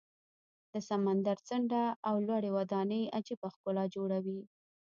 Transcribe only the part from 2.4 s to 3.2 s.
ودانۍ